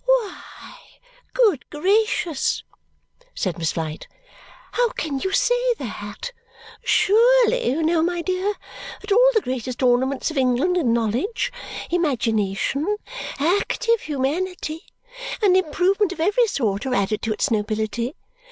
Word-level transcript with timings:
"Why, 0.03 0.77
good 1.35 1.69
gracious," 1.69 2.63
said 3.35 3.59
Miss 3.59 3.73
Flite, 3.73 4.07
"how 4.71 4.89
can 4.89 5.19
you 5.19 5.31
say 5.31 5.75
that? 5.77 6.31
Surely 6.83 7.69
you 7.69 7.83
know, 7.83 8.01
my 8.01 8.23
dear, 8.23 8.55
that 9.01 9.11
all 9.11 9.29
the 9.35 9.41
greatest 9.41 9.83
ornaments 9.83 10.31
of 10.31 10.39
England 10.39 10.75
in 10.75 10.91
knowledge, 10.91 11.53
imagination, 11.91 12.97
active 13.37 14.01
humanity, 14.01 14.87
and 15.39 15.55
improvement 15.55 16.11
of 16.11 16.19
every 16.19 16.47
sort 16.47 16.87
are 16.87 16.95
added 16.95 17.21
to 17.21 17.31
its 17.33 17.51
nobility! 17.51 18.15